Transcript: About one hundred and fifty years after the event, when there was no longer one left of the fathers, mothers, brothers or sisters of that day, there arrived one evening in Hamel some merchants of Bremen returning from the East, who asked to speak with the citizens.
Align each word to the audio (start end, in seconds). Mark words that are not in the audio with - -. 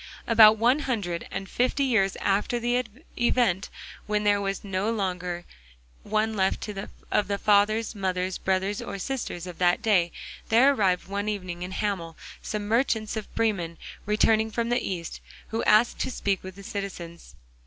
About 0.25 0.57
one 0.57 0.79
hundred 0.79 1.27
and 1.29 1.47
fifty 1.47 1.83
years 1.83 2.15
after 2.21 2.59
the 2.59 2.83
event, 3.19 3.69
when 4.07 4.23
there 4.23 4.41
was 4.41 4.63
no 4.63 4.89
longer 4.89 5.45
one 6.01 6.35
left 6.35 6.67
of 7.11 7.27
the 7.27 7.37
fathers, 7.37 7.93
mothers, 7.93 8.39
brothers 8.39 8.81
or 8.81 8.97
sisters 8.97 9.45
of 9.45 9.59
that 9.59 9.83
day, 9.83 10.11
there 10.49 10.73
arrived 10.73 11.07
one 11.07 11.29
evening 11.29 11.61
in 11.61 11.69
Hamel 11.69 12.17
some 12.41 12.67
merchants 12.67 13.15
of 13.15 13.31
Bremen 13.35 13.77
returning 14.07 14.49
from 14.49 14.69
the 14.69 14.81
East, 14.81 15.21
who 15.49 15.63
asked 15.65 15.99
to 15.99 16.09
speak 16.09 16.41
with 16.41 16.55
the 16.55 16.63
citizens. 16.63 17.35